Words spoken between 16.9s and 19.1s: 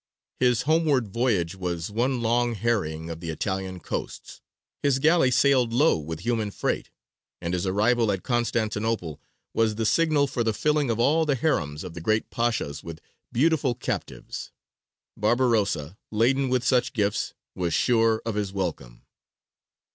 gifts, was sure of his welcome.